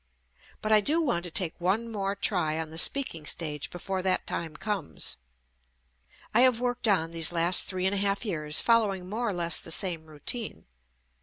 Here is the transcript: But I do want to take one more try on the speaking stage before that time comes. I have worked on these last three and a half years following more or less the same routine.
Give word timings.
But 0.63 0.71
I 0.71 0.81
do 0.81 0.99
want 0.99 1.25
to 1.25 1.29
take 1.29 1.53
one 1.61 1.87
more 1.87 2.15
try 2.15 2.57
on 2.59 2.71
the 2.71 2.79
speaking 2.79 3.23
stage 3.23 3.69
before 3.69 4.01
that 4.01 4.25
time 4.25 4.55
comes. 4.57 5.17
I 6.33 6.39
have 6.41 6.59
worked 6.59 6.87
on 6.87 7.11
these 7.11 7.31
last 7.31 7.65
three 7.67 7.85
and 7.85 7.93
a 7.93 7.99
half 7.99 8.25
years 8.25 8.59
following 8.59 9.07
more 9.07 9.29
or 9.29 9.33
less 9.33 9.59
the 9.59 9.69
same 9.71 10.07
routine. 10.07 10.65